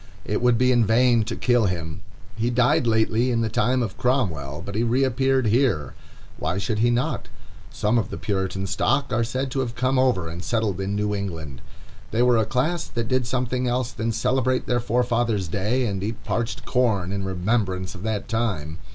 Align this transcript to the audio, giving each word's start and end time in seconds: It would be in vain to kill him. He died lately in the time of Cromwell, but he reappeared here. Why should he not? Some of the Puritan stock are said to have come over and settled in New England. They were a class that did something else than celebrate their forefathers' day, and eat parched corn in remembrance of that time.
It 0.25 0.41
would 0.41 0.57
be 0.57 0.71
in 0.71 0.83
vain 0.83 1.23
to 1.25 1.35
kill 1.35 1.67
him. 1.67 2.01
He 2.35 2.49
died 2.49 2.87
lately 2.87 3.29
in 3.29 3.41
the 3.41 3.49
time 3.49 3.83
of 3.83 3.99
Cromwell, 3.99 4.63
but 4.65 4.73
he 4.73 4.81
reappeared 4.81 5.45
here. 5.45 5.93
Why 6.37 6.57
should 6.57 6.79
he 6.79 6.89
not? 6.89 7.27
Some 7.69 7.99
of 7.99 8.09
the 8.09 8.17
Puritan 8.17 8.65
stock 8.65 9.13
are 9.13 9.23
said 9.23 9.51
to 9.51 9.59
have 9.59 9.75
come 9.75 9.99
over 9.99 10.27
and 10.27 10.43
settled 10.43 10.81
in 10.81 10.95
New 10.95 11.13
England. 11.13 11.61
They 12.09 12.23
were 12.23 12.37
a 12.37 12.45
class 12.47 12.85
that 12.87 13.09
did 13.09 13.27
something 13.27 13.67
else 13.67 13.91
than 13.91 14.11
celebrate 14.11 14.65
their 14.65 14.79
forefathers' 14.79 15.47
day, 15.47 15.85
and 15.85 16.01
eat 16.03 16.23
parched 16.23 16.65
corn 16.65 17.11
in 17.11 17.23
remembrance 17.23 17.93
of 17.93 18.01
that 18.01 18.27
time. 18.27 18.79